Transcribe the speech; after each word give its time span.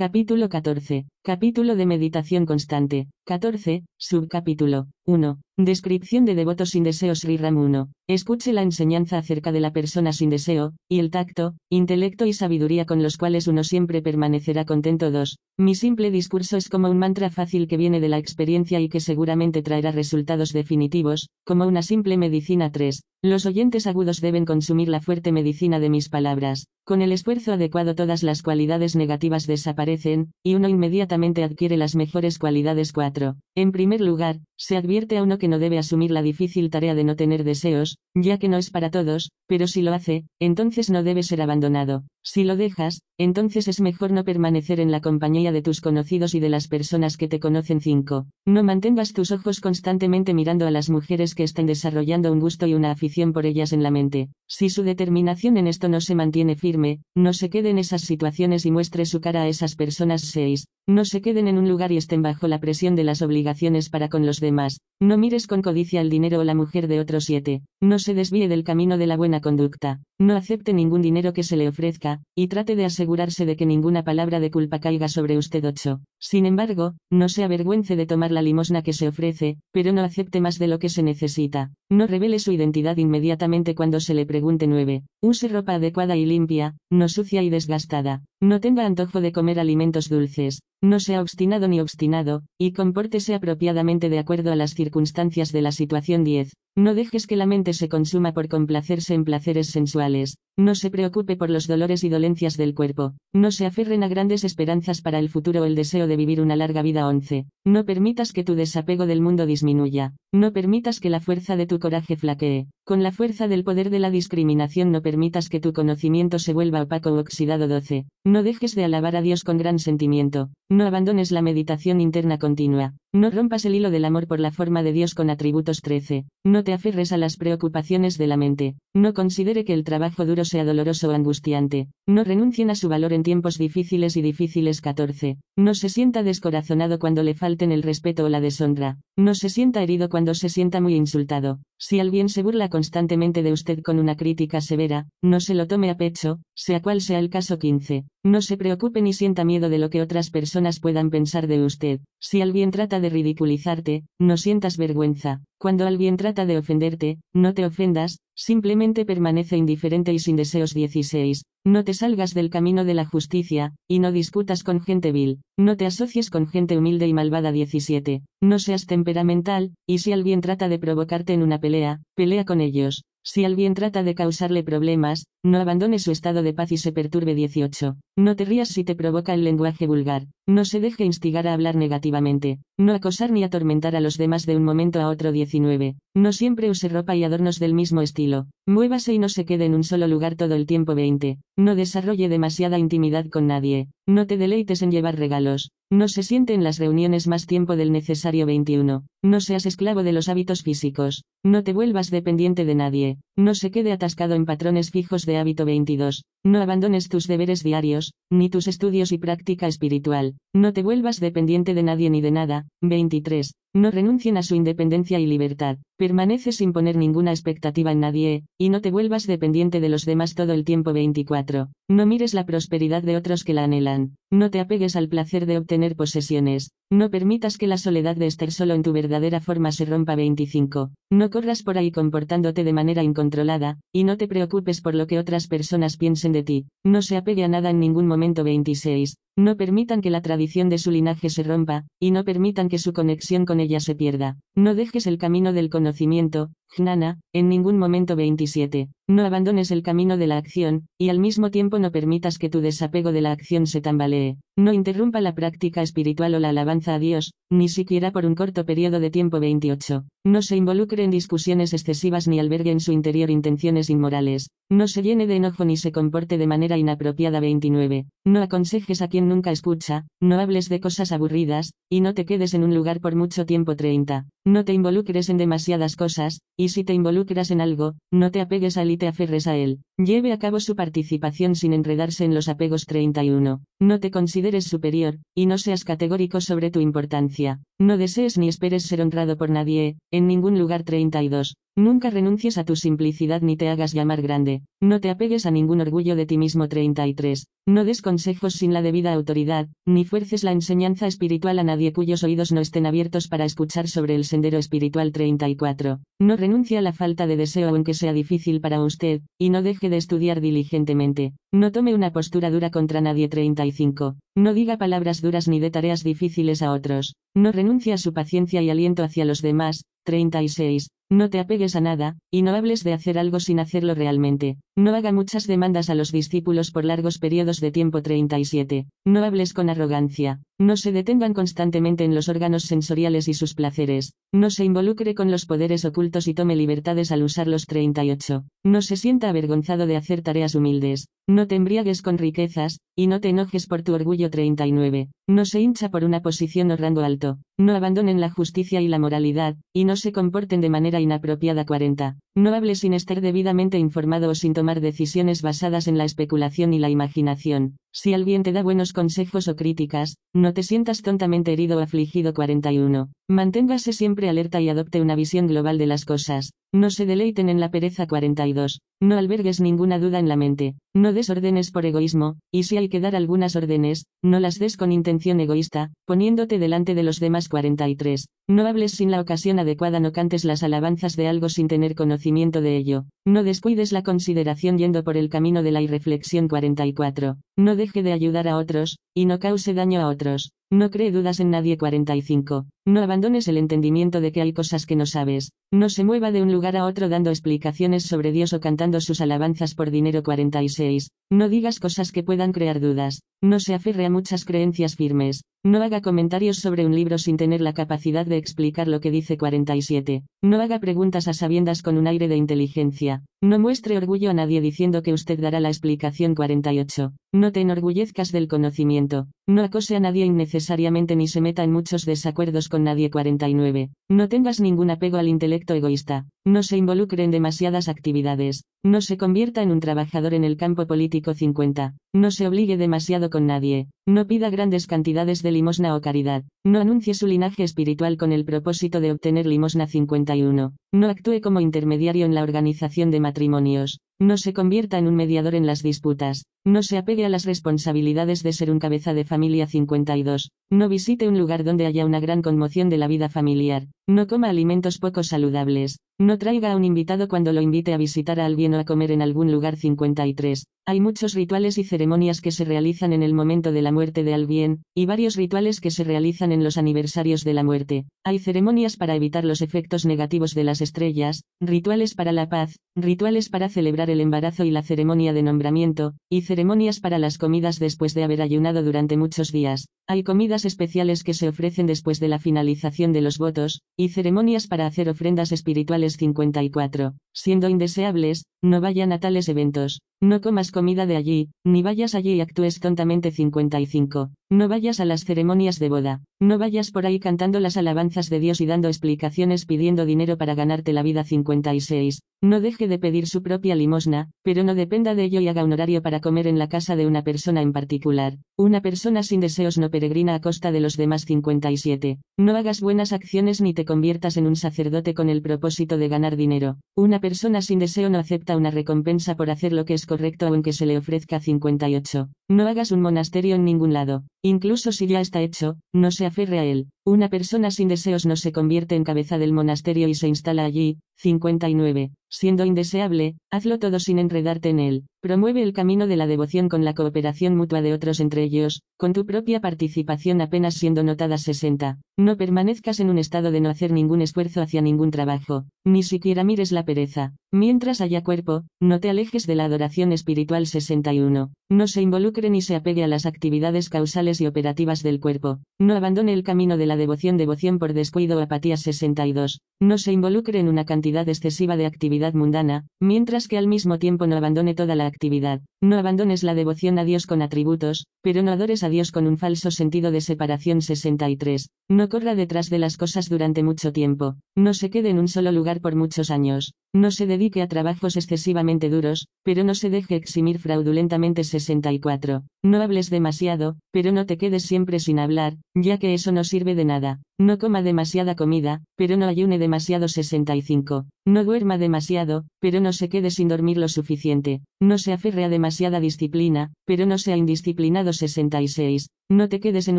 Capítulo 0.00 0.48
14. 0.48 1.04
Capítulo 1.22 1.76
de 1.76 1.84
meditación 1.84 2.46
constante. 2.46 3.08
14. 3.26 3.84
Subcapítulo. 3.98 4.86
1. 5.06 5.38
Descripción 5.58 6.24
de 6.24 6.34
devotos 6.34 6.70
sin 6.70 6.82
deseo 6.82 7.14
Sri 7.14 7.36
Ram 7.36 7.58
1. 7.58 7.90
Escuche 8.08 8.54
la 8.54 8.62
enseñanza 8.62 9.18
acerca 9.18 9.52
de 9.52 9.60
la 9.60 9.72
persona 9.72 10.14
sin 10.14 10.30
deseo, 10.30 10.72
y 10.88 10.98
el 10.98 11.10
tacto, 11.10 11.54
intelecto 11.70 12.24
y 12.24 12.32
sabiduría 12.32 12.86
con 12.86 13.02
los 13.02 13.18
cuales 13.18 13.48
uno 13.48 13.64
siempre 13.64 14.00
permanecerá 14.00 14.64
contento 14.64 15.10
2. 15.10 15.36
Mi 15.58 15.74
simple 15.74 16.10
discurso 16.10 16.56
es 16.56 16.70
como 16.70 16.88
un 16.88 16.96
mantra 16.96 17.28
fácil 17.28 17.68
que 17.68 17.76
viene 17.76 18.00
de 18.00 18.08
la 18.08 18.16
experiencia 18.16 18.80
y 18.80 18.88
que 18.88 19.00
seguramente 19.00 19.62
traerá 19.62 19.92
resultados 19.92 20.52
definitivos, 20.54 21.28
como 21.44 21.66
una 21.66 21.82
simple 21.82 22.16
medicina 22.16 22.72
3. 22.72 23.02
Los 23.22 23.44
oyentes 23.44 23.86
agudos 23.86 24.22
deben 24.22 24.46
consumir 24.46 24.88
la 24.88 25.02
fuerte 25.02 25.32
medicina 25.32 25.78
de 25.78 25.90
mis 25.90 26.08
palabras. 26.08 26.66
Con 26.86 27.02
el 27.02 27.12
esfuerzo 27.12 27.52
adecuado 27.52 27.94
todas 27.94 28.22
las 28.22 28.42
cualidades 28.42 28.96
negativas 28.96 29.46
desaparecen, 29.46 30.32
y 30.42 30.54
uno 30.54 30.68
inmediatamente 30.68 31.09
adquiere 31.44 31.76
las 31.76 31.94
mejores 31.94 32.38
cualidades 32.38 32.92
4. 32.92 33.36
En 33.56 33.72
primer 33.72 34.00
lugar, 34.00 34.40
se 34.56 34.76
advierte 34.76 35.18
a 35.18 35.22
uno 35.22 35.38
que 35.38 35.48
no 35.48 35.58
debe 35.58 35.78
asumir 35.78 36.10
la 36.10 36.22
difícil 36.22 36.70
tarea 36.70 36.94
de 36.94 37.04
no 37.04 37.16
tener 37.16 37.44
deseos, 37.44 37.98
ya 38.14 38.38
que 38.38 38.48
no 38.48 38.56
es 38.56 38.70
para 38.70 38.90
todos, 38.90 39.30
pero 39.46 39.66
si 39.66 39.82
lo 39.82 39.92
hace, 39.92 40.24
entonces 40.40 40.90
no 40.90 41.02
debe 41.02 41.22
ser 41.22 41.42
abandonado. 41.42 42.04
Si 42.22 42.44
lo 42.44 42.56
dejas, 42.56 43.00
entonces 43.18 43.66
es 43.66 43.80
mejor 43.80 44.12
no 44.12 44.24
permanecer 44.24 44.78
en 44.78 44.90
la 44.90 45.00
compañía 45.00 45.52
de 45.52 45.62
tus 45.62 45.80
conocidos 45.80 46.34
y 46.34 46.40
de 46.40 46.50
las 46.50 46.68
personas 46.68 47.16
que 47.16 47.28
te 47.28 47.40
conocen 47.40 47.80
5. 47.80 48.26
No 48.46 48.62
mantengas 48.62 49.12
tus 49.12 49.30
ojos 49.30 49.60
constantemente 49.60 50.34
mirando 50.34 50.66
a 50.66 50.70
las 50.70 50.90
mujeres 50.90 51.34
que 51.34 51.44
estén 51.44 51.66
desarrollando 51.66 52.32
un 52.32 52.40
gusto 52.40 52.66
y 52.66 52.74
una 52.74 52.90
afición 52.90 53.32
por 53.32 53.46
ellas 53.46 53.72
en 53.72 53.82
la 53.82 53.90
mente. 53.90 54.28
Si 54.48 54.68
su 54.68 54.82
determinación 54.82 55.56
en 55.56 55.66
esto 55.66 55.88
no 55.88 56.00
se 56.00 56.14
mantiene 56.14 56.56
firme, 56.56 57.00
no 57.14 57.32
se 57.32 57.48
quede 57.48 57.70
en 57.70 57.78
esas 57.78 58.02
situaciones 58.02 58.66
y 58.66 58.70
muestre 58.70 59.06
su 59.06 59.20
cara 59.20 59.42
a 59.42 59.48
esas 59.48 59.74
personas 59.74 60.22
6. 60.22 60.66
No 60.86 61.04
se 61.04 61.20
queden 61.20 61.46
en 61.46 61.56
un 61.56 61.68
lugar 61.68 61.92
y 61.92 61.98
estén 61.98 62.20
bajo 62.20 62.48
la 62.48 62.58
presión 62.58 62.96
de 62.96 63.04
las 63.04 63.22
obligaciones 63.22 63.90
para 63.90 64.08
con 64.08 64.26
los 64.26 64.40
demás. 64.40 64.80
No 64.98 65.18
mires 65.18 65.46
con 65.46 65.62
codicia 65.62 66.00
el 66.00 66.10
dinero 66.10 66.40
o 66.40 66.44
la 66.44 66.54
mujer 66.54 66.88
de 66.88 67.00
otros 67.00 67.24
7. 67.24 67.62
No 67.80 67.98
se 67.98 68.14
desvíe 68.14 68.48
del 68.48 68.64
camino 68.64 68.98
de 68.98 69.06
la 69.06 69.16
buena 69.16 69.40
conducta. 69.40 70.00
No 70.18 70.36
acepte 70.36 70.72
ningún 70.72 71.00
dinero 71.00 71.32
que 71.32 71.44
se 71.44 71.56
le 71.56 71.68
ofrezca, 71.68 72.09
y 72.34 72.48
trate 72.48 72.76
de 72.76 72.84
asegurarse 72.84 73.46
de 73.46 73.56
que 73.56 73.66
ninguna 73.66 74.02
palabra 74.04 74.40
de 74.40 74.50
culpa 74.50 74.80
caiga 74.80 75.08
sobre 75.08 75.36
usted 75.36 75.64
8. 75.64 76.00
Sin 76.18 76.46
embargo, 76.46 76.94
no 77.10 77.28
se 77.28 77.44
avergüence 77.44 77.96
de 77.96 78.06
tomar 78.06 78.30
la 78.30 78.42
limosna 78.42 78.82
que 78.82 78.92
se 78.92 79.08
ofrece, 79.08 79.58
pero 79.72 79.92
no 79.92 80.02
acepte 80.02 80.40
más 80.40 80.58
de 80.58 80.68
lo 80.68 80.78
que 80.78 80.88
se 80.88 81.02
necesita. 81.02 81.72
No 81.90 82.06
revele 82.06 82.38
su 82.38 82.52
identidad 82.52 82.96
inmediatamente 82.96 83.74
cuando 83.74 84.00
se 84.00 84.14
le 84.14 84.26
pregunte 84.26 84.66
9. 84.66 85.02
Use 85.22 85.48
ropa 85.48 85.74
adecuada 85.74 86.16
y 86.16 86.26
limpia, 86.26 86.76
no 86.90 87.08
sucia 87.08 87.42
y 87.42 87.50
desgastada. 87.50 88.22
No 88.40 88.60
tenga 88.60 88.86
antojo 88.86 89.20
de 89.20 89.32
comer 89.32 89.60
alimentos 89.60 90.08
dulces. 90.08 90.60
No 90.82 90.98
sea 90.98 91.20
obstinado 91.20 91.68
ni 91.68 91.78
obstinado, 91.80 92.42
y 92.58 92.72
compórtese 92.72 93.34
apropiadamente 93.34 94.08
de 94.08 94.18
acuerdo 94.18 94.50
a 94.50 94.56
las 94.56 94.72
circunstancias 94.74 95.52
de 95.52 95.60
la 95.60 95.72
situación 95.72 96.24
10. 96.24 96.52
No 96.76 96.94
dejes 96.94 97.26
que 97.26 97.36
la 97.36 97.46
mente 97.46 97.72
se 97.72 97.88
consuma 97.88 98.32
por 98.32 98.48
complacerse 98.48 99.14
en 99.14 99.24
placeres 99.24 99.68
sensuales. 99.68 100.38
No 100.56 100.74
se 100.74 100.90
preocupe 100.90 101.36
por 101.36 101.50
los 101.50 101.66
dolores 101.66 102.04
y 102.04 102.08
dolencias 102.08 102.56
del 102.56 102.74
cuerpo. 102.74 103.14
No 103.32 103.50
se 103.50 103.66
aferren 103.66 104.04
a 104.04 104.08
grandes 104.08 104.44
esperanzas 104.44 105.00
para 105.02 105.18
el 105.18 105.28
futuro 105.28 105.62
o 105.62 105.64
el 105.64 105.74
deseo 105.74 106.06
de 106.06 106.16
vivir 106.16 106.40
una 106.40 106.56
larga 106.56 106.82
vida 106.82 107.08
11. 107.08 107.46
No 107.64 107.84
permitas 107.84 108.32
que 108.32 108.44
tu 108.44 108.54
desapego 108.54 109.06
del 109.06 109.20
mundo 109.20 109.46
disminuya. 109.46 110.14
No 110.32 110.52
permitas 110.52 111.00
que 111.00 111.10
la 111.10 111.20
fuerza 111.20 111.56
de 111.56 111.66
tu 111.66 111.78
coraje 111.80 112.16
flaquee. 112.16 112.68
Con 112.90 113.04
la 113.04 113.12
fuerza 113.12 113.46
del 113.46 113.62
poder 113.62 113.88
de 113.88 114.00
la 114.00 114.10
discriminación 114.10 114.90
no 114.90 115.00
permitas 115.00 115.48
que 115.48 115.60
tu 115.60 115.72
conocimiento 115.72 116.40
se 116.40 116.52
vuelva 116.52 116.82
opaco 116.82 117.10
o 117.10 117.20
oxidado 117.20 117.68
12. 117.68 118.06
No 118.24 118.42
dejes 118.42 118.74
de 118.74 118.82
alabar 118.82 119.14
a 119.14 119.22
Dios 119.22 119.44
con 119.44 119.58
gran 119.58 119.78
sentimiento. 119.78 120.50
No 120.68 120.84
abandones 120.88 121.30
la 121.30 121.40
meditación 121.40 122.00
interna 122.00 122.40
continua. 122.40 122.94
No 123.12 123.30
rompas 123.30 123.64
el 123.64 123.76
hilo 123.76 123.92
del 123.92 124.04
amor 124.04 124.26
por 124.26 124.40
la 124.40 124.50
forma 124.50 124.82
de 124.82 124.92
Dios 124.92 125.14
con 125.14 125.30
atributos 125.30 125.82
13. 125.82 126.24
No 126.44 126.64
te 126.64 126.72
aferres 126.72 127.12
a 127.12 127.16
las 127.16 127.36
preocupaciones 127.36 128.18
de 128.18 128.26
la 128.26 128.36
mente. 128.36 128.74
No 128.92 129.14
considere 129.14 129.64
que 129.64 129.74
el 129.74 129.84
trabajo 129.84 130.26
duro 130.26 130.44
sea 130.44 130.64
doloroso 130.64 131.10
o 131.10 131.12
angustiante. 131.12 131.86
No 132.08 132.24
renuncien 132.24 132.70
a 132.70 132.74
su 132.74 132.88
valor 132.88 133.12
en 133.12 133.22
tiempos 133.22 133.56
difíciles 133.56 134.16
y 134.16 134.22
difíciles 134.22 134.80
14. 134.80 135.36
No 135.56 135.74
se 135.76 135.90
sienta 135.90 136.24
descorazonado 136.24 136.98
cuando 136.98 137.22
le 137.22 137.34
falten 137.34 137.70
el 137.70 137.84
respeto 137.84 138.24
o 138.24 138.28
la 138.28 138.40
deshonra. 138.40 138.98
No 139.16 139.36
se 139.36 139.48
sienta 139.48 139.80
herido 139.80 140.08
cuando 140.08 140.34
se 140.34 140.48
sienta 140.48 140.80
muy 140.80 140.96
insultado. 140.96 141.60
Si 141.82 141.98
alguien 141.98 142.28
se 142.28 142.42
burla 142.42 142.68
constantemente 142.68 143.42
de 143.42 143.52
usted 143.52 143.80
con 143.80 143.98
una 143.98 144.14
crítica 144.14 144.60
severa, 144.60 145.06
no 145.22 145.40
se 145.40 145.54
lo 145.54 145.66
tome 145.66 145.88
a 145.88 145.96
pecho, 145.96 146.40
sea 146.54 146.82
cual 146.82 147.00
sea 147.00 147.18
el 147.18 147.30
caso 147.30 147.58
15. 147.58 148.04
No 148.22 148.42
se 148.42 148.58
preocupe 148.58 149.00
ni 149.00 149.14
sienta 149.14 149.44
miedo 149.44 149.70
de 149.70 149.78
lo 149.78 149.88
que 149.88 150.02
otras 150.02 150.28
personas 150.28 150.78
puedan 150.78 151.08
pensar 151.08 151.46
de 151.46 151.64
usted. 151.64 152.00
Si 152.20 152.42
alguien 152.42 152.70
trata 152.70 153.00
de 153.00 153.08
ridiculizarte, 153.08 154.04
no 154.18 154.36
sientas 154.36 154.76
vergüenza. 154.76 155.40
Cuando 155.58 155.86
alguien 155.86 156.18
trata 156.18 156.44
de 156.44 156.58
ofenderte, 156.58 157.18
no 157.32 157.54
te 157.54 157.64
ofendas, 157.64 158.18
simplemente 158.34 159.06
permanece 159.06 159.56
indiferente 159.56 160.12
y 160.12 160.18
sin 160.18 160.36
deseos 160.36 160.74
16. 160.74 161.44
No 161.64 161.82
te 161.82 161.94
salgas 161.94 162.34
del 162.34 162.50
camino 162.50 162.84
de 162.84 162.94
la 162.94 163.06
justicia, 163.06 163.74
y 163.88 164.00
no 164.00 164.12
discutas 164.12 164.64
con 164.64 164.80
gente 164.80 165.12
vil. 165.12 165.40
No 165.58 165.78
te 165.78 165.86
asocies 165.86 166.28
con 166.28 166.46
gente 166.46 166.76
humilde 166.76 167.06
y 167.06 167.14
malvada 167.14 167.52
17. 167.52 168.22
No 168.42 168.58
seas 168.58 168.84
temperamental, 168.84 169.72
y 169.86 169.98
si 169.98 170.12
alguien 170.12 170.42
trata 170.42 170.68
de 170.68 170.78
provocarte 170.78 171.32
en 171.32 171.42
una 171.42 171.58
pelea, 171.58 172.00
pelea 172.16 172.44
con 172.44 172.60
ellos. 172.60 173.04
Si 173.22 173.44
alguien 173.44 173.74
trata 173.74 174.02
de 174.02 174.14
causarle 174.14 174.62
problemas, 174.62 175.26
no 175.44 175.58
abandone 175.58 175.98
su 175.98 176.10
estado 176.10 176.42
de 176.42 176.54
paz 176.54 176.72
y 176.72 176.78
se 176.78 176.92
perturbe 176.92 177.34
18. 177.34 177.96
No 178.16 178.36
te 178.36 178.44
rías 178.44 178.68
si 178.68 178.82
te 178.82 178.94
provoca 178.94 179.34
el 179.34 179.44
lenguaje 179.44 179.86
vulgar. 179.86 180.26
No 180.46 180.64
se 180.64 180.80
deje 180.80 181.04
instigar 181.04 181.46
a 181.46 181.52
hablar 181.52 181.76
negativamente. 181.76 182.60
No 182.78 182.94
acosar 182.94 183.30
ni 183.30 183.44
atormentar 183.44 183.94
a 183.94 184.00
los 184.00 184.16
demás 184.16 184.46
de 184.46 184.56
un 184.56 184.64
momento 184.64 185.00
a 185.00 185.08
otro 185.08 185.32
19. 185.32 185.96
No 186.14 186.32
siempre 186.32 186.70
use 186.70 186.88
ropa 186.88 187.14
y 187.14 187.24
adornos 187.24 187.58
del 187.58 187.74
mismo 187.74 188.00
estilo. 188.00 188.46
Muévase 188.66 189.12
y 189.12 189.18
no 189.18 189.28
se 189.28 189.44
quede 189.44 189.66
en 189.66 189.74
un 189.74 189.84
solo 189.84 190.08
lugar 190.08 190.34
todo 190.34 190.54
el 190.54 190.66
tiempo 190.66 190.94
20. 190.94 191.38
No 191.58 191.74
desarrolle 191.74 192.28
demasiada 192.28 192.78
intimidad 192.78 193.26
con 193.28 193.46
nadie. 193.46 193.88
No 194.06 194.26
te 194.26 194.38
deleites 194.38 194.80
en 194.82 194.90
llevar 194.90 195.16
regalos. 195.16 195.70
No 195.92 196.06
se 196.06 196.22
siente 196.22 196.54
en 196.54 196.62
las 196.62 196.78
reuniones 196.78 197.26
más 197.26 197.46
tiempo 197.46 197.74
del 197.74 197.90
necesario 197.90 198.46
21. 198.46 199.02
No 199.24 199.40
seas 199.40 199.66
esclavo 199.66 200.04
de 200.04 200.12
los 200.12 200.28
hábitos 200.28 200.62
físicos. 200.62 201.24
No 201.44 201.64
te 201.64 201.72
vuelvas 201.72 202.10
dependiente 202.10 202.64
de 202.64 202.76
nadie. 202.76 203.18
No 203.40 203.54
se 203.54 203.70
quede 203.70 203.90
atascado 203.90 204.34
en 204.34 204.44
patrones 204.44 204.90
fijos 204.90 205.24
de 205.24 205.38
hábito 205.38 205.64
22. 205.64 206.24
No 206.44 206.60
abandones 206.60 207.08
tus 207.08 207.26
deberes 207.26 207.62
diarios, 207.62 208.12
ni 208.30 208.50
tus 208.50 208.68
estudios 208.68 209.12
y 209.12 209.18
práctica 209.18 209.66
espiritual. 209.66 210.34
No 210.54 210.74
te 210.74 210.82
vuelvas 210.82 211.20
dependiente 211.20 211.72
de 211.72 211.82
nadie 211.82 212.10
ni 212.10 212.20
de 212.20 212.32
nada. 212.32 212.66
23. 212.82 213.54
No 213.72 213.90
renuncien 213.90 214.36
a 214.36 214.42
su 214.42 214.56
independencia 214.56 215.20
y 215.20 215.26
libertad. 215.26 215.78
Permanece 215.96 216.50
sin 216.50 216.72
poner 216.72 216.96
ninguna 216.96 217.30
expectativa 217.30 217.92
en 217.92 218.00
nadie, 218.00 218.44
y 218.58 218.68
no 218.68 218.80
te 218.80 218.90
vuelvas 218.90 219.26
dependiente 219.26 219.80
de 219.80 219.88
los 219.88 220.04
demás 220.04 220.34
todo 220.34 220.52
el 220.52 220.64
tiempo 220.64 220.92
24. 220.92 221.68
No 221.88 222.04
mires 222.04 222.34
la 222.34 222.46
prosperidad 222.46 223.02
de 223.02 223.16
otros 223.16 223.44
que 223.44 223.54
la 223.54 223.64
anhelan. 223.64 224.16
No 224.30 224.50
te 224.50 224.60
apegues 224.60 224.96
al 224.96 225.08
placer 225.08 225.46
de 225.46 225.58
obtener 225.58 225.94
posesiones. 225.94 226.72
No 226.90 227.10
permitas 227.10 227.58
que 227.58 227.68
la 227.68 227.78
soledad 227.78 228.16
de 228.16 228.26
estar 228.26 228.50
solo 228.50 228.74
en 228.74 228.82
tu 228.82 228.92
verdadera 228.92 229.40
forma 229.40 229.70
se 229.70 229.84
rompa 229.84 230.16
25. 230.16 230.90
No 231.12 231.30
corras 231.30 231.62
por 231.62 231.78
ahí 231.78 231.92
comportándote 231.92 232.64
de 232.64 232.72
manera 232.72 233.04
incontrolada, 233.30 233.78
y 233.92 234.04
no 234.04 234.16
te 234.16 234.26
preocupes 234.26 234.80
por 234.80 234.94
lo 234.94 235.06
que 235.06 235.18
otras 235.18 235.46
personas 235.46 235.96
piensen 235.96 236.32
de 236.32 236.42
ti. 236.42 236.66
No 236.84 237.00
se 237.00 237.16
apegue 237.16 237.44
a 237.44 237.48
nada 237.48 237.70
en 237.70 237.78
ningún 237.78 238.06
momento 238.06 238.42
26. 238.42 239.18
No 239.36 239.56
permitan 239.56 240.00
que 240.00 240.10
la 240.10 240.20
tradición 240.20 240.68
de 240.68 240.78
su 240.78 240.90
linaje 240.90 241.30
se 241.30 241.44
rompa, 241.44 241.84
y 242.00 242.10
no 242.10 242.24
permitan 242.24 242.68
que 242.68 242.78
su 242.78 242.92
conexión 242.92 243.46
con 243.46 243.60
ella 243.60 243.78
se 243.78 243.94
pierda. 243.94 244.38
No 244.56 244.74
dejes 244.74 245.06
el 245.06 245.16
camino 245.16 245.52
del 245.52 245.70
conocimiento, 245.70 246.50
Jnana, 246.76 247.18
en 247.32 247.48
ningún 247.48 247.78
momento 247.78 248.14
27. 248.14 248.88
No 249.08 249.24
abandones 249.24 249.72
el 249.72 249.82
camino 249.82 250.16
de 250.16 250.28
la 250.28 250.36
acción, 250.36 250.86
y 250.96 251.08
al 251.08 251.18
mismo 251.18 251.50
tiempo 251.50 251.80
no 251.80 251.90
permitas 251.90 252.38
que 252.38 252.48
tu 252.48 252.60
desapego 252.60 253.10
de 253.10 253.20
la 253.20 253.32
acción 253.32 253.66
se 253.66 253.80
tambalee. 253.80 254.36
No 254.56 254.72
interrumpa 254.72 255.20
la 255.20 255.34
práctica 255.34 255.82
espiritual 255.82 256.34
o 256.34 256.38
la 256.38 256.50
alabanza 256.50 256.94
a 256.94 257.00
Dios, 257.00 257.32
ni 257.50 257.68
siquiera 257.68 258.12
por 258.12 258.24
un 258.24 258.36
corto 258.36 258.64
periodo 258.64 259.00
de 259.00 259.10
tiempo 259.10 259.40
28. 259.40 260.04
No 260.24 260.42
se 260.42 260.56
involucre 260.56 261.02
en 261.02 261.10
discusiones 261.10 261.72
excesivas 261.72 262.28
ni 262.28 262.38
albergue 262.38 262.70
en 262.70 262.78
su 262.78 262.92
interior 262.92 263.30
intenciones 263.30 263.90
inmorales. 263.90 264.50
No 264.70 264.86
se 264.86 265.02
llene 265.02 265.26
de 265.26 265.36
enojo 265.36 265.64
ni 265.64 265.76
se 265.76 265.90
comporte 265.90 266.38
de 266.38 266.46
manera 266.46 266.78
inapropiada 266.78 267.40
29. 267.40 268.04
No 268.24 268.42
aconsejes 268.42 269.02
a 269.02 269.08
quien 269.08 269.28
nunca 269.28 269.50
escucha, 269.50 270.06
no 270.20 270.38
hables 270.38 270.68
de 270.68 270.78
cosas 270.78 271.10
aburridas, 271.10 271.72
y 271.88 272.00
no 272.00 272.14
te 272.14 272.26
quedes 272.26 272.54
en 272.54 272.62
un 272.62 272.74
lugar 272.74 273.00
por 273.00 273.16
mucho 273.16 273.46
tiempo 273.46 273.74
30. 273.74 274.26
No 274.44 274.64
te 274.64 274.72
involucres 274.72 275.28
en 275.30 275.38
demasiadas 275.38 275.96
cosas, 275.96 276.42
y 276.60 276.68
si 276.68 276.84
te 276.84 276.92
involucras 276.92 277.50
en 277.50 277.62
algo, 277.62 277.94
no 278.12 278.30
te 278.30 278.42
apegues 278.42 278.76
a 278.76 278.82
él 278.82 278.90
y 278.90 278.98
te 278.98 279.08
aferres 279.08 279.46
a 279.46 279.56
él. 279.56 279.80
Lleve 279.96 280.30
a 280.34 280.38
cabo 280.38 280.60
su 280.60 280.76
participación 280.76 281.54
sin 281.54 281.72
enredarse 281.72 282.26
en 282.26 282.34
los 282.34 282.50
apegos 282.50 282.84
31. 282.84 283.62
No 283.80 283.98
te 283.98 284.10
consideres 284.10 284.64
superior, 284.64 285.20
y 285.34 285.46
no 285.46 285.56
seas 285.56 285.84
categórico 285.84 286.42
sobre 286.42 286.70
tu 286.70 286.80
importancia. 286.80 287.62
No 287.78 287.96
desees 287.96 288.36
ni 288.36 288.48
esperes 288.48 288.82
ser 288.82 289.00
honrado 289.00 289.38
por 289.38 289.48
nadie, 289.48 289.96
en 290.10 290.26
ningún 290.26 290.58
lugar 290.58 290.82
32. 290.82 291.56
Nunca 291.76 292.10
renuncies 292.10 292.58
a 292.58 292.64
tu 292.64 292.74
simplicidad 292.74 293.42
ni 293.42 293.56
te 293.56 293.68
hagas 293.68 293.92
llamar 293.92 294.22
grande. 294.22 294.62
No 294.80 295.00
te 295.00 295.08
apegues 295.08 295.46
a 295.46 295.50
ningún 295.50 295.80
orgullo 295.80 296.16
de 296.16 296.26
ti 296.26 296.36
mismo 296.36 296.68
33. 296.68 297.46
No 297.66 297.84
des 297.84 298.02
consejos 298.02 298.54
sin 298.54 298.72
la 298.72 298.82
debida 298.82 299.12
autoridad, 299.12 299.68
ni 299.86 300.04
fuerces 300.04 300.42
la 300.42 300.52
enseñanza 300.52 301.06
espiritual 301.06 301.58
a 301.58 301.64
nadie 301.64 301.92
cuyos 301.92 302.24
oídos 302.24 302.50
no 302.50 302.60
estén 302.60 302.86
abiertos 302.86 303.28
para 303.28 303.44
escuchar 303.44 303.86
sobre 303.86 304.16
el 304.16 304.24
sendero 304.24 304.58
espiritual 304.58 305.12
34. 305.12 306.00
No 306.18 306.36
renuncie 306.36 306.78
a 306.78 306.82
la 306.82 306.92
falta 306.92 307.26
de 307.26 307.36
deseo 307.36 307.68
aunque 307.68 307.94
sea 307.94 308.12
difícil 308.12 308.60
para 308.60 308.82
usted, 308.82 309.20
y 309.38 309.50
no 309.50 309.62
deje 309.62 309.88
de 309.88 309.98
estudiar 309.98 310.40
diligentemente. 310.40 311.34
No 311.52 311.72
tome 311.72 311.94
una 311.94 312.12
postura 312.12 312.48
dura 312.48 312.70
contra 312.70 313.00
nadie 313.00 313.28
35. 313.28 314.14
No 314.36 314.54
diga 314.54 314.78
palabras 314.78 315.20
duras 315.20 315.48
ni 315.48 315.58
de 315.58 315.72
tareas 315.72 316.04
difíciles 316.04 316.62
a 316.62 316.70
otros. 316.70 317.16
No 317.34 317.50
renuncie 317.50 317.92
a 317.92 317.98
su 317.98 318.12
paciencia 318.12 318.62
y 318.62 318.70
aliento 318.70 319.02
hacia 319.02 319.24
los 319.24 319.42
demás. 319.42 319.82
36. 320.04 320.90
No 321.10 321.28
te 321.28 321.40
apegues 321.40 321.74
a 321.74 321.80
nada, 321.80 322.16
y 322.30 322.42
no 322.42 322.54
hables 322.54 322.84
de 322.84 322.92
hacer 322.92 323.18
algo 323.18 323.40
sin 323.40 323.58
hacerlo 323.58 323.96
realmente. 323.96 324.58
No 324.76 324.94
haga 324.94 325.10
muchas 325.10 325.48
demandas 325.48 325.90
a 325.90 325.96
los 325.96 326.12
discípulos 326.12 326.70
por 326.70 326.84
largos 326.84 327.18
periodos 327.18 327.58
de 327.58 327.72
tiempo 327.72 328.00
37. 328.00 328.86
No 329.04 329.24
hables 329.24 329.52
con 329.52 329.70
arrogancia. 329.70 330.40
No 330.60 330.76
se 330.76 330.92
detengan 330.92 331.34
constantemente 331.34 332.04
en 332.04 332.14
los 332.14 332.28
órganos 332.28 332.62
sensoriales 332.62 333.26
y 333.26 333.34
sus 333.34 333.54
placeres. 333.54 334.12
No 334.32 334.50
se 334.50 334.64
involucre 334.64 335.16
con 335.16 335.32
los 335.32 335.44
poderes 335.44 335.84
ocultos 335.84 336.28
y 336.28 336.34
tome 336.34 336.54
libertades 336.54 337.10
al 337.10 337.24
usarlos 337.24 337.66
38. 337.66 338.44
No 338.64 338.80
se 338.80 338.96
sienta 338.96 339.28
avergonzado 339.28 339.88
de 339.88 339.96
hacer 339.96 340.22
tareas 340.22 340.54
humildes. 340.54 341.08
No 341.28 341.48
te 341.48 341.56
embriagues 341.56 342.00
con 342.00 342.16
riquezas, 342.16 342.78
y 342.96 343.08
no 343.08 343.20
te 343.20 343.30
enojes 343.30 343.66
por 343.66 343.82
tu 343.82 343.92
orgullo 343.92 344.30
39. 344.30 345.08
No 345.28 345.44
se 345.44 345.60
hincha 345.60 345.90
por 345.90 346.04
una 346.04 346.22
posición 346.22 346.70
o 346.70 346.76
rango 346.76 347.00
alto. 347.00 347.38
No 347.58 347.74
abandonen 347.74 348.20
la 348.20 348.30
justicia 348.30 348.80
y 348.80 348.86
la 348.86 349.00
moralidad, 349.00 349.56
y 349.74 349.84
no 349.84 349.96
se 349.96 350.12
comporten 350.12 350.60
de 350.60 350.70
manera 350.70 351.00
inapropiada 351.00 351.66
40. 351.66 352.16
No 352.36 352.54
hable 352.54 352.76
sin 352.76 352.94
estar 352.94 353.20
debidamente 353.20 353.76
informado 353.78 354.30
o 354.30 354.34
sin 354.36 354.54
tomar 354.54 354.80
decisiones 354.80 355.42
basadas 355.42 355.88
en 355.88 355.98
la 355.98 356.04
especulación 356.04 356.72
y 356.72 356.78
la 356.78 356.88
imaginación. 356.88 357.76
Si 357.92 358.14
alguien 358.14 358.44
te 358.44 358.52
da 358.52 358.62
buenos 358.62 358.92
consejos 358.92 359.48
o 359.48 359.56
críticas, 359.56 360.16
no 360.32 360.54
te 360.54 360.62
sientas 360.62 361.02
tontamente 361.02 361.52
herido 361.52 361.78
o 361.78 361.80
afligido 361.80 362.32
41. 362.32 363.08
Manténgase 363.28 363.92
siempre 363.92 364.28
alerta 364.28 364.60
y 364.60 364.68
adopte 364.68 365.00
una 365.00 365.16
visión 365.16 365.48
global 365.48 365.76
de 365.76 365.86
las 365.88 366.04
cosas. 366.04 366.52
No 366.72 366.90
se 366.90 367.04
deleiten 367.04 367.48
en 367.48 367.58
la 367.58 367.72
pereza 367.72 368.06
42. 368.06 368.80
No 369.00 369.18
albergues 369.18 369.60
ninguna 369.60 369.98
duda 369.98 370.20
en 370.20 370.28
la 370.28 370.36
mente. 370.36 370.76
No 370.94 371.12
des 371.12 371.28
órdenes 371.28 371.72
por 371.72 371.84
egoísmo, 371.84 372.36
y 372.52 372.62
si 372.62 372.76
hay 372.76 372.88
que 372.88 373.00
dar 373.00 373.16
algunas 373.16 373.56
órdenes, 373.56 374.06
no 374.22 374.38
las 374.38 374.60
des 374.60 374.76
con 374.76 374.92
intención 374.92 375.40
egoísta, 375.40 375.90
poniéndote 376.06 376.60
delante 376.60 376.94
de 376.94 377.02
los 377.02 377.18
demás 377.18 377.48
43. 377.48 378.28
No 378.48 378.66
hables 378.66 378.92
sin 378.92 379.10
la 379.10 379.20
ocasión 379.20 379.58
adecuada, 379.58 379.98
no 379.98 380.12
cantes 380.12 380.44
las 380.44 380.62
alabanzas 380.62 381.16
de 381.16 381.26
algo 381.26 381.48
sin 381.48 381.66
tener 381.66 381.96
conocimiento 381.96 382.60
de 382.60 382.76
ello. 382.76 383.04
No 383.26 383.42
descuides 383.42 383.90
la 383.90 384.04
consideración 384.04 384.78
yendo 384.78 385.02
por 385.02 385.16
el 385.16 385.28
camino 385.28 385.64
de 385.64 385.72
la 385.72 385.82
irreflexión 385.82 386.46
44. 386.46 387.36
No 387.56 387.74
deje 387.74 388.04
de 388.04 388.12
ayudar 388.12 388.46
a 388.46 388.56
otros, 388.56 388.98
y 389.12 389.24
no 389.24 389.40
cause 389.40 389.74
daño 389.74 390.00
a 390.00 390.08
otros. 390.08 390.52
No 390.72 390.90
cree 390.90 391.10
dudas 391.10 391.40
en 391.40 391.50
nadie 391.50 391.76
45. 391.76 392.66
No 392.86 393.02
abandones 393.02 393.48
el 393.48 393.56
entendimiento 393.56 394.20
de 394.20 394.30
que 394.30 394.40
hay 394.40 394.52
cosas 394.52 394.86
que 394.86 394.94
no 394.94 395.04
sabes. 395.04 395.50
No 395.72 395.88
se 395.88 396.04
mueva 396.04 396.30
de 396.30 396.42
un 396.42 396.52
lugar 396.52 396.76
a 396.76 396.84
otro 396.84 397.08
dando 397.08 397.30
explicaciones 397.30 398.04
sobre 398.04 398.30
Dios 398.30 398.52
o 398.52 398.60
cantando 398.60 399.00
sus 399.00 399.20
alabanzas 399.20 399.74
por 399.74 399.90
dinero 399.90 400.22
46. 400.22 401.10
No 401.28 401.48
digas 401.48 401.80
cosas 401.80 402.12
que 402.12 402.22
puedan 402.22 402.52
crear 402.52 402.78
dudas. 402.78 403.22
No 403.42 403.58
se 403.58 403.74
aferre 403.74 404.06
a 404.06 404.10
muchas 404.10 404.44
creencias 404.44 404.94
firmes. 404.94 405.42
No 405.62 405.82
haga 405.82 406.00
comentarios 406.00 406.56
sobre 406.56 406.86
un 406.86 406.94
libro 406.94 407.18
sin 407.18 407.36
tener 407.36 407.60
la 407.60 407.74
capacidad 407.74 408.24
de 408.24 408.38
explicar 408.38 408.88
lo 408.88 409.00
que 409.00 409.10
dice 409.10 409.36
47. 409.36 410.22
No 410.42 410.58
haga 410.58 410.78
preguntas 410.78 411.28
a 411.28 411.34
sabiendas 411.34 411.82
con 411.82 411.98
un 411.98 412.06
aire 412.06 412.28
de 412.28 412.36
inteligencia. 412.36 413.24
No 413.42 413.58
muestre 413.58 413.98
orgullo 413.98 414.30
a 414.30 414.34
nadie 414.34 414.62
diciendo 414.62 415.02
que 415.02 415.12
usted 415.12 415.38
dará 415.38 415.60
la 415.60 415.68
explicación 415.68 416.34
48. 416.34 417.12
No 417.34 417.52
te 417.52 417.60
enorgullezcas 417.60 418.32
del 418.32 418.48
conocimiento. 418.48 419.26
No 419.46 419.62
acose 419.62 419.96
a 419.96 420.00
nadie 420.00 420.24
innecesariamente 420.24 421.14
ni 421.14 421.28
se 421.28 421.42
meta 421.42 421.62
en 421.62 421.72
muchos 421.72 422.06
desacuerdos 422.06 422.70
con 422.70 422.84
nadie 422.84 423.10
49. 423.10 423.90
No 424.08 424.28
tengas 424.30 424.60
ningún 424.60 424.90
apego 424.90 425.18
al 425.18 425.28
intelecto 425.28 425.74
egoísta. 425.74 426.24
No 426.46 426.62
se 426.62 426.78
involucre 426.78 427.22
en 427.22 427.32
demasiadas 427.32 427.88
actividades. 427.88 428.64
No 428.82 429.02
se 429.02 429.18
convierta 429.18 429.60
en 429.60 429.72
un 429.72 429.80
trabajador 429.80 430.32
en 430.32 430.42
el 430.42 430.56
campo 430.56 430.86
político 430.86 431.34
50. 431.34 431.96
No 432.14 432.30
se 432.30 432.48
obligue 432.48 432.78
demasiado 432.78 433.28
con 433.28 433.46
nadie. 433.46 433.88
No 434.06 434.26
pida 434.26 434.48
grandes 434.48 434.86
cantidades 434.86 435.42
de 435.42 435.52
limosna 435.52 435.94
o 435.94 436.00
caridad. 436.00 436.44
No 436.64 436.78
anuncie 436.78 437.14
su 437.14 437.26
linaje 437.26 437.62
espiritual 437.62 438.18
con 438.18 438.32
el 438.32 438.44
propósito 438.44 439.00
de 439.00 439.12
obtener 439.12 439.46
limosna 439.46 439.86
51. 439.86 440.74
No 440.92 441.08
actúe 441.08 441.40
como 441.40 441.60
intermediario 441.60 442.26
en 442.26 442.34
la 442.34 442.42
organización 442.42 443.10
de 443.10 443.18
matrimonios. 443.18 444.00
No 444.20 444.36
se 444.36 444.52
convierta 444.52 444.98
en 444.98 445.06
un 445.06 445.14
mediador 445.14 445.54
en 445.54 445.64
las 445.64 445.82
disputas. 445.82 446.44
No 446.66 446.82
se 446.82 446.98
apegue 446.98 447.24
a 447.24 447.30
las 447.30 447.46
responsabilidades 447.46 448.42
de 448.42 448.52
ser 448.52 448.70
un 448.70 448.78
cabeza 448.78 449.14
de 449.14 449.24
familia 449.24 449.66
52. 449.66 450.50
No 450.70 450.90
visite 450.90 451.26
un 451.26 451.38
lugar 451.38 451.64
donde 451.64 451.86
haya 451.86 452.04
una 452.04 452.20
gran 452.20 452.42
conmoción 452.42 452.90
de 452.90 452.98
la 452.98 453.08
vida 453.08 453.30
familiar. 453.30 453.86
No 454.06 454.26
coma 454.26 454.50
alimentos 454.50 454.98
poco 454.98 455.22
saludables. 455.22 456.00
No 456.18 456.36
traiga 456.36 456.72
a 456.72 456.76
un 456.76 456.84
invitado 456.84 457.28
cuando 457.28 457.54
lo 457.54 457.62
invite 457.62 457.94
a 457.94 457.96
visitar 457.96 458.40
a 458.40 458.44
alguien 458.44 458.74
o 458.74 458.78
a 458.78 458.84
comer 458.84 459.10
en 459.10 459.22
algún 459.22 459.50
lugar 459.50 459.76
53. 459.76 460.66
Hay 460.86 461.00
muchos 461.00 461.32
rituales 461.32 461.78
y 461.78 461.84
ceremonias 461.84 462.42
que 462.42 462.50
se 462.50 462.66
realizan 462.66 463.14
en 463.14 463.22
el 463.22 463.32
momento 463.32 463.72
de 463.72 463.80
la 463.80 463.90
muerte 463.90 464.22
de 464.22 464.34
alguien, 464.34 464.82
y 464.94 465.06
varios 465.06 465.36
rituales 465.36 465.80
que 465.80 465.90
se 465.90 466.04
realizan 466.04 466.49
en 466.52 466.64
los 466.64 466.76
aniversarios 466.76 467.44
de 467.44 467.54
la 467.54 467.64
muerte. 467.64 468.06
Hay 468.24 468.38
ceremonias 468.38 468.96
para 468.96 469.14
evitar 469.14 469.44
los 469.44 469.62
efectos 469.62 470.04
negativos 470.04 470.54
de 470.54 470.64
las 470.64 470.80
estrellas, 470.80 471.44
rituales 471.60 472.14
para 472.14 472.32
la 472.32 472.48
paz, 472.48 472.76
rituales 472.96 473.48
para 473.48 473.68
celebrar 473.68 474.10
el 474.10 474.20
embarazo 474.20 474.64
y 474.64 474.70
la 474.70 474.82
ceremonia 474.82 475.32
de 475.32 475.42
nombramiento, 475.42 476.14
y 476.30 476.42
ceremonias 476.42 477.00
para 477.00 477.18
las 477.18 477.38
comidas 477.38 477.78
después 477.78 478.14
de 478.14 478.24
haber 478.24 478.42
ayunado 478.42 478.82
durante 478.82 479.16
muchos 479.16 479.52
días. 479.52 479.88
Hay 480.08 480.22
comidas 480.22 480.64
especiales 480.64 481.22
que 481.22 481.34
se 481.34 481.48
ofrecen 481.48 481.86
después 481.86 482.18
de 482.18 482.28
la 482.28 482.38
finalización 482.38 483.12
de 483.12 483.20
los 483.20 483.38
votos, 483.38 483.82
y 483.96 484.08
ceremonias 484.08 484.66
para 484.66 484.86
hacer 484.86 485.08
ofrendas 485.08 485.52
espirituales 485.52 486.16
54. 486.16 487.14
Siendo 487.32 487.68
indeseables, 487.68 488.44
no 488.62 488.80
vayan 488.80 489.12
a 489.12 489.20
tales 489.20 489.48
eventos. 489.48 490.00
No 490.20 490.40
comas 490.40 490.70
comida 490.70 491.06
de 491.06 491.16
allí, 491.16 491.48
ni 491.64 491.82
vayas 491.82 492.14
allí 492.14 492.34
y 492.34 492.40
actúes 492.40 492.80
tontamente 492.80 493.30
55. 493.30 494.32
No 494.52 494.66
vayas 494.66 494.98
a 494.98 495.04
las 495.04 495.24
ceremonias 495.24 495.78
de 495.78 495.88
boda. 495.88 496.22
No 496.40 496.58
vayas 496.58 496.90
por 496.90 497.06
ahí 497.06 497.20
cantando 497.20 497.60
las 497.60 497.76
alabanzas 497.76 498.28
de 498.30 498.40
Dios 498.40 498.60
y 498.60 498.66
dando 498.66 498.88
explicaciones 498.88 499.64
pidiendo 499.64 500.06
dinero 500.06 500.38
para 500.38 500.56
ganarte 500.56 500.92
la 500.92 501.04
vida 501.04 501.22
56. 501.22 502.22
No 502.42 502.60
deje 502.60 502.88
de 502.88 502.98
pedir 502.98 503.28
su 503.28 503.42
propia 503.42 503.76
limosna, 503.76 504.30
pero 504.42 504.64
no 504.64 504.74
dependa 504.74 505.14
de 505.14 505.24
ello 505.24 505.40
y 505.40 505.46
haga 505.46 505.62
un 505.62 505.74
horario 505.74 506.02
para 506.02 506.20
comer 506.20 506.46
en 506.48 506.58
la 506.58 506.68
casa 506.68 506.96
de 506.96 507.06
una 507.06 507.22
persona 507.22 507.60
en 507.62 507.72
particular. 507.72 508.38
Una 508.56 508.80
persona 508.80 509.22
sin 509.22 509.40
deseos 509.40 509.78
no 509.78 509.90
peregrina 509.90 510.34
a 510.34 510.40
costa 510.40 510.72
de 510.72 510.80
los 510.80 510.96
demás 510.96 511.26
57. 511.26 512.18
No 512.38 512.56
hagas 512.56 512.80
buenas 512.80 513.12
acciones 513.12 513.60
ni 513.60 513.74
te 513.74 513.84
conviertas 513.84 514.36
en 514.36 514.46
un 514.46 514.56
sacerdote 514.56 515.14
con 515.14 515.28
el 515.28 515.42
propósito 515.42 515.96
de 515.98 516.08
ganar 516.08 516.36
dinero. 516.36 516.78
Una 516.96 517.20
persona 517.20 517.60
sin 517.60 517.78
deseo 517.78 518.08
no 518.08 518.18
acepta 518.18 518.56
una 518.56 518.70
recompensa 518.70 519.36
por 519.36 519.50
hacer 519.50 519.74
lo 519.74 519.84
que 519.84 519.94
es 519.94 520.06
correcto 520.06 520.46
aunque 520.46 520.72
se 520.72 520.86
le 520.86 520.96
ofrezca 520.96 521.38
58. 521.38 522.30
No 522.48 522.66
hagas 522.66 522.90
un 522.90 523.02
monasterio 523.02 523.54
en 523.56 523.64
ningún 523.64 523.92
lado. 523.92 524.24
Incluso 524.42 524.92
si 524.92 525.06
ya 525.06 525.20
está 525.20 525.40
hecho, 525.40 525.76
no 525.92 526.10
se 526.10 526.26
aferre 526.26 526.58
a 526.58 526.64
él. 526.64 526.88
Una 527.06 527.30
persona 527.30 527.70
sin 527.70 527.88
deseos 527.88 528.26
no 528.26 528.36
se 528.36 528.52
convierte 528.52 528.94
en 528.94 529.04
cabeza 529.04 529.38
del 529.38 529.54
monasterio 529.54 530.06
y 530.06 530.14
se 530.14 530.28
instala 530.28 530.64
allí. 530.66 530.98
59. 531.16 532.12
Siendo 532.30 532.64
indeseable, 532.64 533.36
hazlo 533.50 533.78
todo 533.78 533.98
sin 533.98 534.18
enredarte 534.18 534.70
en 534.70 534.78
él. 534.78 535.04
Promueve 535.20 535.62
el 535.62 535.74
camino 535.74 536.06
de 536.06 536.16
la 536.16 536.26
devoción 536.26 536.70
con 536.70 536.82
la 536.84 536.94
cooperación 536.94 537.56
mutua 537.56 537.82
de 537.82 537.92
otros 537.92 538.20
entre 538.20 538.42
ellos, 538.42 538.82
con 538.96 539.12
tu 539.12 539.26
propia 539.26 539.60
participación 539.60 540.40
apenas 540.40 540.74
siendo 540.74 541.02
notada 541.02 541.36
60. 541.36 541.98
No 542.16 542.36
permanezcas 542.38 543.00
en 543.00 543.10
un 543.10 543.18
estado 543.18 543.50
de 543.50 543.60
no 543.60 543.68
hacer 543.68 543.92
ningún 543.92 544.22
esfuerzo 544.22 544.62
hacia 544.62 544.80
ningún 544.80 545.10
trabajo, 545.10 545.66
ni 545.84 546.02
siquiera 546.02 546.42
mires 546.42 546.72
la 546.72 546.86
pereza. 546.86 547.34
Mientras 547.52 548.00
haya 548.00 548.22
cuerpo, 548.22 548.62
no 548.80 549.00
te 549.00 549.10
alejes 549.10 549.46
de 549.46 549.56
la 549.56 549.64
adoración 549.64 550.12
espiritual 550.12 550.66
61. 550.66 551.50
No 551.68 551.86
se 551.86 552.00
involucre 552.00 552.48
ni 552.48 552.62
se 552.62 552.76
apegue 552.76 553.04
a 553.04 553.08
las 553.08 553.26
actividades 553.26 553.90
causales 553.90 554.40
y 554.40 554.46
operativas 554.46 555.02
del 555.02 555.20
cuerpo. 555.20 555.58
No 555.78 555.96
abandone 555.96 556.32
el 556.32 556.44
camino 556.44 556.78
de 556.78 556.86
la 556.90 556.96
devoción 556.96 557.36
devoción 557.36 557.78
por 557.78 557.92
descuido 557.92 558.38
o 558.38 558.42
apatía 558.42 558.76
62. 558.76 559.60
No 559.80 559.96
se 559.96 560.10
involucre 560.10 560.58
en 560.58 560.66
una 560.66 560.84
cantidad 560.84 561.28
excesiva 561.28 561.76
de 561.76 561.86
actividad 561.86 562.34
mundana, 562.34 562.86
mientras 563.00 563.46
que 563.46 563.58
al 563.58 563.68
mismo 563.68 564.00
tiempo 564.00 564.26
no 564.26 564.36
abandone 564.36 564.74
toda 564.74 564.96
la 564.96 565.06
actividad. 565.06 565.60
No 565.80 565.98
abandones 565.98 566.42
la 566.42 566.56
devoción 566.56 566.98
a 566.98 567.04
Dios 567.04 567.28
con 567.28 567.42
atributos, 567.42 568.06
pero 568.22 568.42
no 568.42 568.50
adores 568.50 568.82
a 568.82 568.88
Dios 568.88 569.12
con 569.12 569.28
un 569.28 569.38
falso 569.38 569.70
sentido 569.70 570.10
de 570.10 570.20
separación 570.20 570.82
63. 570.82 571.68
No 571.88 572.08
corra 572.08 572.34
detrás 572.34 572.70
de 572.70 572.80
las 572.80 572.96
cosas 572.96 573.28
durante 573.28 573.62
mucho 573.62 573.92
tiempo. 573.92 574.34
No 574.56 574.74
se 574.74 574.90
quede 574.90 575.10
en 575.10 575.20
un 575.20 575.28
solo 575.28 575.52
lugar 575.52 575.80
por 575.80 575.94
muchos 575.94 576.32
años. 576.32 576.74
No 576.92 577.12
se 577.12 577.26
dedique 577.26 577.62
a 577.62 577.68
trabajos 577.68 578.16
excesivamente 578.16 578.90
duros, 578.90 579.28
pero 579.44 579.62
no 579.62 579.76
se 579.76 579.90
deje 579.90 580.16
eximir 580.16 580.58
fraudulentamente 580.58 581.44
64. 581.44 582.42
No 582.64 582.82
hables 582.82 583.10
demasiado, 583.10 583.76
pero 583.92 584.10
no 584.10 584.26
te 584.26 584.36
quedes 584.36 584.64
siempre 584.64 584.98
sin 584.98 585.20
hablar, 585.20 585.56
ya 585.74 585.98
que 585.98 586.14
eso 586.14 586.32
no 586.32 586.42
sirve 586.42 586.74
de 586.74 586.84
nada. 586.84 587.20
No 587.38 587.58
coma 587.58 587.82
demasiada 587.82 588.34
comida, 588.34 588.82
pero 588.96 589.16
no 589.16 589.26
ayune 589.26 589.58
demasiado 589.58 590.08
65. 590.08 591.06
No 591.26 591.44
duerma 591.44 591.78
demasiado, 591.78 592.44
pero 592.60 592.80
no 592.80 592.92
se 592.92 593.08
quede 593.08 593.30
sin 593.30 593.48
dormir 593.48 593.78
lo 593.78 593.88
suficiente. 593.88 594.60
No 594.80 594.98
se 594.98 595.12
aferre 595.12 595.44
a 595.44 595.48
demasiada 595.48 596.00
disciplina, 596.00 596.72
pero 596.86 597.06
no 597.06 597.18
sea 597.18 597.36
indisciplinado 597.36 598.12
66. 598.12 599.08
No 599.30 599.48
te 599.48 599.60
quedes 599.60 599.86
en 599.88 599.98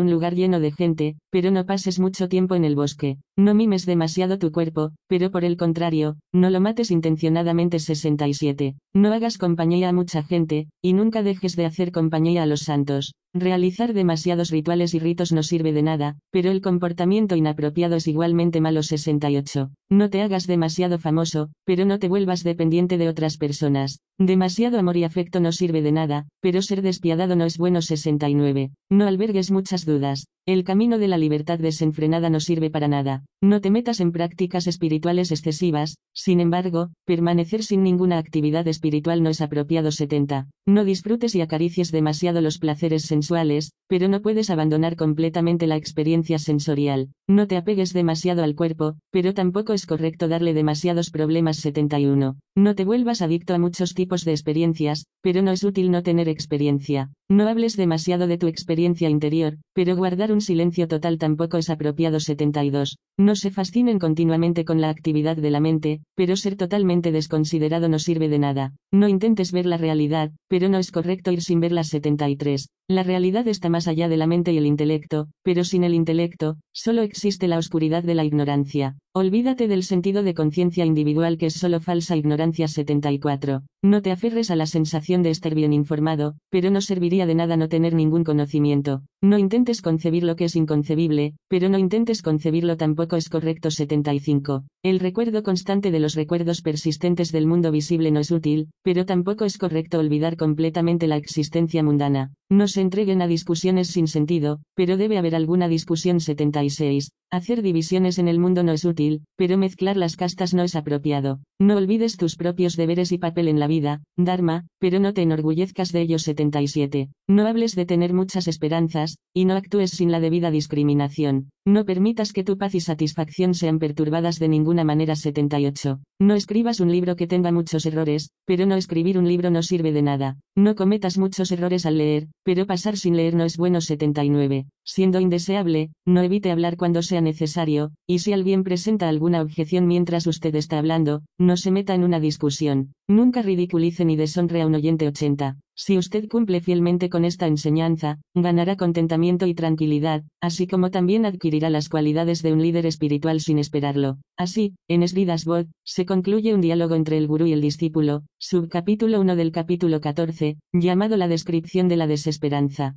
un 0.00 0.10
lugar 0.10 0.34
lleno 0.34 0.60
de 0.60 0.72
gente, 0.72 1.16
pero 1.30 1.50
no 1.50 1.64
pases 1.64 1.98
mucho 1.98 2.28
tiempo 2.28 2.54
en 2.54 2.64
el 2.64 2.76
bosque. 2.76 3.16
No 3.36 3.54
mimes 3.54 3.86
demasiado 3.86 4.38
tu 4.38 4.52
cuerpo, 4.52 4.90
pero 5.08 5.30
por 5.30 5.44
el 5.44 5.56
contrario, 5.56 6.16
no 6.32 6.50
lo 6.50 6.60
mates 6.60 6.81
intencionadamente 6.90 7.78
67. 7.78 8.74
No 8.94 9.12
hagas 9.12 9.38
compañía 9.38 9.90
a 9.90 9.92
mucha 9.92 10.22
gente, 10.22 10.68
y 10.82 10.92
nunca 10.92 11.22
dejes 11.22 11.56
de 11.56 11.66
hacer 11.66 11.92
compañía 11.92 12.42
a 12.42 12.46
los 12.46 12.62
santos. 12.62 13.14
Realizar 13.34 13.94
demasiados 13.94 14.50
rituales 14.50 14.92
y 14.92 14.98
ritos 14.98 15.32
no 15.32 15.42
sirve 15.42 15.72
de 15.72 15.82
nada, 15.82 16.18
pero 16.30 16.50
el 16.50 16.60
comportamiento 16.60 17.34
inapropiado 17.34 17.96
es 17.96 18.06
igualmente 18.06 18.60
malo 18.60 18.82
68. 18.82 19.70
No 19.88 20.10
te 20.10 20.20
hagas 20.20 20.46
demasiado 20.46 20.98
famoso, 20.98 21.48
pero 21.64 21.86
no 21.86 21.98
te 21.98 22.08
vuelvas 22.08 22.44
dependiente 22.44 22.98
de 22.98 23.08
otras 23.08 23.38
personas. 23.38 24.00
Demasiado 24.18 24.78
amor 24.78 24.98
y 24.98 25.04
afecto 25.04 25.40
no 25.40 25.50
sirve 25.50 25.80
de 25.80 25.92
nada, 25.92 26.26
pero 26.40 26.60
ser 26.60 26.82
despiadado 26.82 27.34
no 27.34 27.46
es 27.46 27.56
bueno 27.56 27.80
69. 27.80 28.70
No 28.90 29.06
albergues 29.06 29.50
muchas 29.50 29.86
dudas. 29.86 30.26
El 30.44 30.64
camino 30.64 30.98
de 30.98 31.08
la 31.08 31.18
libertad 31.18 31.58
desenfrenada 31.58 32.28
no 32.28 32.40
sirve 32.40 32.68
para 32.68 32.88
nada. 32.88 33.24
No 33.40 33.60
te 33.60 33.70
metas 33.70 34.00
en 34.00 34.12
prácticas 34.12 34.66
espirituales 34.66 35.30
excesivas, 35.30 35.96
sin 36.14 36.40
embargo, 36.40 36.90
permanecer 37.06 37.62
sin 37.62 37.82
ninguna 37.82 38.18
actividad 38.18 38.66
espiritual 38.68 39.22
no 39.22 39.30
es 39.30 39.40
apropiado 39.40 39.92
70. 39.92 40.48
No 40.66 40.84
disfrutes 40.84 41.34
y 41.34 41.40
acaricies 41.40 41.92
demasiado 41.92 42.40
los 42.40 42.58
placeres 42.58 43.04
sensuales, 43.22 43.72
pero 43.88 44.08
no 44.08 44.20
puedes 44.20 44.50
abandonar 44.50 44.96
completamente 44.96 45.66
la 45.66 45.76
experiencia 45.76 46.38
sensorial. 46.38 47.10
No 47.28 47.46
te 47.46 47.56
apegues 47.56 47.92
demasiado 47.92 48.42
al 48.42 48.56
cuerpo, 48.56 48.96
pero 49.12 49.32
tampoco 49.32 49.74
es 49.74 49.86
correcto 49.86 50.26
darle 50.26 50.54
demasiados 50.54 51.10
problemas 51.10 51.58
71. 51.58 52.36
No 52.56 52.74
te 52.74 52.84
vuelvas 52.84 53.22
adicto 53.22 53.54
a 53.54 53.58
muchos 53.58 53.94
tipos 53.94 54.24
de 54.24 54.32
experiencias, 54.32 55.06
pero 55.22 55.42
no 55.42 55.52
es 55.52 55.62
útil 55.62 55.90
no 55.90 56.02
tener 56.02 56.28
experiencia. 56.28 57.10
No 57.30 57.46
hables 57.46 57.76
demasiado 57.76 58.26
de 58.26 58.38
tu 58.38 58.46
experiencia 58.48 59.08
interior, 59.08 59.58
pero 59.72 59.94
guardar 59.94 60.32
un 60.32 60.40
silencio 60.40 60.88
total 60.88 61.18
tampoco 61.18 61.58
es 61.58 61.70
apropiado 61.70 62.18
72. 62.18 62.98
No 63.18 63.36
se 63.36 63.50
fascinen 63.50 63.98
continuamente 63.98 64.64
con 64.64 64.80
la 64.80 64.90
actividad 64.90 65.36
de 65.36 65.50
la 65.50 65.60
mente, 65.60 66.00
pero 66.16 66.36
ser 66.36 66.56
totalmente 66.56 67.12
desconsiderado 67.12 67.88
no 67.88 67.98
sirve 67.98 68.28
de 68.28 68.38
nada. 68.38 68.74
No 68.94 69.08
intentes 69.08 69.52
ver 69.52 69.64
la 69.64 69.78
realidad, 69.78 70.32
pero 70.48 70.68
no 70.68 70.76
es 70.76 70.92
correcto 70.92 71.32
ir 71.32 71.40
sin 71.40 71.60
verla 71.60 71.82
73. 71.82 72.68
La 72.88 73.02
realidad 73.02 73.48
está 73.48 73.70
más 73.70 73.88
allá 73.88 74.10
de 74.10 74.18
la 74.18 74.26
mente 74.26 74.52
y 74.52 74.58
el 74.58 74.66
intelecto, 74.66 75.28
pero 75.42 75.64
sin 75.64 75.82
el 75.82 75.94
intelecto, 75.94 76.58
solo 76.74 77.00
existe 77.00 77.48
la 77.48 77.56
oscuridad 77.56 78.02
de 78.02 78.14
la 78.14 78.24
ignorancia. 78.24 78.98
Olvídate 79.14 79.68
del 79.68 79.82
sentido 79.82 80.22
de 80.22 80.34
conciencia 80.34 80.84
individual 80.84 81.38
que 81.38 81.46
es 81.46 81.54
solo 81.54 81.80
falsa 81.80 82.16
ignorancia 82.16 82.66
74. 82.68 83.62
No 83.82 84.02
te 84.02 84.10
aferres 84.10 84.50
a 84.50 84.56
la 84.56 84.66
sensación 84.66 85.22
de 85.22 85.30
estar 85.30 85.54
bien 85.54 85.72
informado, 85.72 86.36
pero 86.50 86.70
no 86.70 86.80
serviría 86.80 87.26
de 87.26 87.34
nada 87.34 87.56
no 87.56 87.68
tener 87.68 87.94
ningún 87.94 88.24
conocimiento. 88.24 89.02
No 89.22 89.38
intentes 89.38 89.82
concebir 89.82 90.24
lo 90.24 90.34
que 90.34 90.46
es 90.46 90.56
inconcebible, 90.56 91.34
pero 91.48 91.68
no 91.68 91.78
intentes 91.78 92.22
concebirlo 92.22 92.76
tampoco 92.76 93.16
es 93.16 93.28
correcto 93.28 93.70
75. 93.70 94.64
El 94.82 94.98
recuerdo 94.98 95.42
constante 95.42 95.90
de 95.90 96.00
los 96.00 96.14
recuerdos 96.14 96.62
persistentes 96.62 97.32
del 97.32 97.46
mundo 97.46 97.70
visible 97.70 98.10
no 98.10 98.20
es 98.20 98.30
útil, 98.30 98.68
pero 98.82 99.06
tampoco 99.06 99.44
es 99.44 99.58
correcto 99.58 99.98
olvidar 99.98 100.36
completamente 100.36 101.06
la 101.06 101.16
existencia 101.16 101.82
mundana. 101.82 102.32
No 102.50 102.68
se 102.68 102.80
entreguen 102.80 103.22
a 103.22 103.26
discusiones 103.26 103.88
sin 103.88 104.08
sentido, 104.08 104.60
pero 104.74 104.96
debe 104.96 105.16
haber 105.16 105.34
alguna 105.34 105.68
discusión 105.68 106.20
76. 106.20 107.12
Hacer 107.30 107.62
divisiones 107.62 108.18
en 108.18 108.28
el 108.28 108.38
mundo 108.38 108.62
no 108.62 108.72
es 108.72 108.84
útil, 108.84 109.22
pero 109.36 109.56
mezclar 109.56 109.96
las 109.96 110.16
castas 110.16 110.52
no 110.52 110.62
es 110.62 110.76
apropiado. 110.76 111.40
No 111.58 111.78
olvides 111.78 112.18
tus 112.18 112.36
propios 112.36 112.76
deberes 112.76 113.10
y 113.10 113.16
papel 113.16 113.48
en 113.48 113.58
la 113.58 113.68
vida, 113.68 114.02
Dharma, 114.18 114.66
pero 114.78 115.00
no 115.00 115.14
te 115.14 115.22
enorgullezcas 115.22 115.92
de 115.92 116.02
ellos 116.02 116.24
77. 116.24 117.08
No 117.28 117.46
hables 117.46 117.74
de 117.74 117.86
tener 117.86 118.12
muchas 118.12 118.48
esperanzas, 118.48 119.16
y 119.32 119.46
no 119.46 119.54
actúes 119.54 119.92
sin 119.92 120.12
la 120.12 120.20
debida 120.20 120.50
discriminación. 120.50 121.48
No 121.64 121.84
permitas 121.84 122.32
que 122.32 122.42
tu 122.42 122.58
paz 122.58 122.74
y 122.74 122.80
satisfacción 122.80 123.54
sean 123.54 123.78
perturbadas 123.78 124.40
de 124.40 124.48
ninguna 124.48 124.82
manera 124.82 125.14
78. 125.14 126.00
No 126.20 126.34
escribas 126.34 126.80
un 126.80 126.90
libro 126.90 127.14
que 127.14 127.28
tenga 127.28 127.52
muchos 127.52 127.86
errores, 127.86 128.30
pero 128.44 128.66
no 128.66 128.74
escribir 128.74 129.16
un 129.16 129.28
libro 129.28 129.48
no 129.48 129.62
sirve 129.62 129.92
de 129.92 130.02
nada. 130.02 130.38
No 130.56 130.74
cometas 130.74 131.18
muchos 131.18 131.52
errores 131.52 131.86
al 131.86 131.98
leer, 131.98 132.26
pero 132.42 132.66
pasar 132.66 132.96
sin 132.96 133.16
leer 133.16 133.36
no 133.36 133.44
es 133.44 133.56
bueno 133.56 133.80
79. 133.80 134.66
Siendo 134.84 135.20
indeseable, 135.20 135.90
no 136.04 136.22
evite 136.22 136.50
hablar 136.50 136.76
cuando 136.76 137.00
sea 137.00 137.20
necesario, 137.20 137.92
y 138.08 138.18
si 138.18 138.32
alguien 138.32 138.64
presenta 138.64 139.08
alguna 139.08 139.40
objeción 139.40 139.86
mientras 139.86 140.26
usted 140.26 140.56
está 140.56 140.78
hablando, 140.78 141.22
no 141.38 141.56
se 141.56 141.70
meta 141.70 141.94
en 141.94 142.02
una 142.02 142.18
discusión. 142.18 142.92
Nunca 143.08 143.42
ridiculice 143.42 144.04
ni 144.04 144.16
deshonre 144.16 144.62
a 144.62 144.66
un 144.66 144.74
oyente 144.74 145.08
80. 145.08 145.58
Si 145.74 145.98
usted 145.98 146.28
cumple 146.28 146.60
fielmente 146.60 147.08
con 147.08 147.24
esta 147.24 147.46
enseñanza, 147.46 148.20
ganará 148.34 148.76
contentamiento 148.76 149.46
y 149.46 149.54
tranquilidad, 149.54 150.22
así 150.40 150.66
como 150.66 150.90
también 150.90 151.26
adquirirá 151.26 151.70
las 151.70 151.88
cualidades 151.88 152.42
de 152.42 152.52
un 152.52 152.62
líder 152.62 152.86
espiritual 152.86 153.40
sin 153.40 153.58
esperarlo. 153.58 154.18
Así, 154.36 154.74
en 154.88 155.02
Esridas 155.02 155.44
Bod, 155.44 155.66
se 155.84 156.06
concluye 156.06 156.54
un 156.54 156.60
diálogo 156.60 156.94
entre 156.94 157.18
el 157.18 157.26
gurú 157.26 157.46
y 157.46 157.52
el 157.52 157.60
discípulo, 157.60 158.22
subcapítulo 158.38 159.20
1 159.20 159.34
del 159.34 159.50
capítulo 159.50 160.00
14, 160.00 160.58
llamado 160.72 161.16
La 161.16 161.26
descripción 161.26 161.88
de 161.88 161.96
la 161.96 162.06
desesperanza. 162.06 162.96